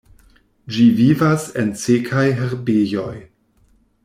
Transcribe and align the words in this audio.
Ĝi 0.77 0.85
vivas 1.01 1.45
en 1.65 1.69
sekaj 1.83 2.27
herbejoj. 2.43 3.15